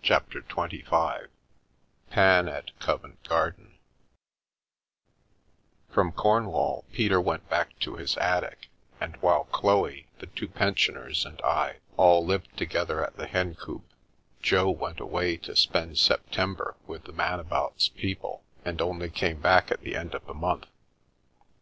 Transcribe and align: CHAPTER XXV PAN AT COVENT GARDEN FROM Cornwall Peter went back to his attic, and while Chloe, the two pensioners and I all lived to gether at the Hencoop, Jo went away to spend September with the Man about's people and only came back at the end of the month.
CHAPTER 0.00 0.40
XXV 0.40 1.28
PAN 2.08 2.48
AT 2.48 2.70
COVENT 2.78 3.22
GARDEN 3.28 3.74
FROM 5.90 6.10
Cornwall 6.10 6.86
Peter 6.90 7.20
went 7.20 7.46
back 7.50 7.78
to 7.80 7.96
his 7.96 8.16
attic, 8.16 8.68
and 8.98 9.14
while 9.18 9.44
Chloe, 9.52 10.06
the 10.20 10.26
two 10.28 10.48
pensioners 10.48 11.26
and 11.26 11.38
I 11.42 11.80
all 11.98 12.24
lived 12.24 12.56
to 12.56 12.64
gether 12.64 13.04
at 13.04 13.18
the 13.18 13.26
Hencoop, 13.26 13.82
Jo 14.40 14.70
went 14.70 15.00
away 15.00 15.36
to 15.36 15.54
spend 15.54 15.98
September 15.98 16.76
with 16.86 17.04
the 17.04 17.12
Man 17.12 17.38
about's 17.38 17.90
people 17.90 18.42
and 18.64 18.80
only 18.80 19.10
came 19.10 19.38
back 19.42 19.70
at 19.70 19.82
the 19.82 19.96
end 19.96 20.14
of 20.14 20.24
the 20.24 20.32
month. 20.32 20.64